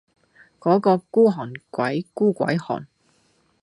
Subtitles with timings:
[0.57, 2.87] 果個孤寒鬼孤鬼寒